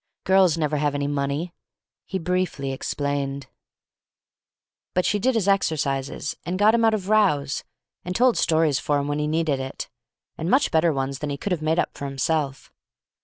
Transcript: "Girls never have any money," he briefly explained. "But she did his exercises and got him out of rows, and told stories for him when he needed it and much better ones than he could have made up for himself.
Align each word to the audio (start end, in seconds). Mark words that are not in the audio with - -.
"Girls 0.23 0.57
never 0.57 0.77
have 0.77 0.95
any 0.95 1.05
money," 1.05 1.53
he 2.07 2.17
briefly 2.17 2.71
explained. 2.71 3.45
"But 4.95 5.05
she 5.05 5.19
did 5.19 5.35
his 5.35 5.47
exercises 5.47 6.35
and 6.43 6.57
got 6.57 6.73
him 6.73 6.83
out 6.83 6.95
of 6.95 7.07
rows, 7.07 7.63
and 8.03 8.15
told 8.15 8.35
stories 8.35 8.79
for 8.79 8.97
him 8.97 9.07
when 9.07 9.19
he 9.19 9.27
needed 9.27 9.59
it 9.59 9.89
and 10.39 10.49
much 10.49 10.71
better 10.71 10.91
ones 10.91 11.19
than 11.19 11.29
he 11.29 11.37
could 11.37 11.51
have 11.51 11.61
made 11.61 11.77
up 11.77 11.95
for 11.95 12.05
himself. 12.05 12.71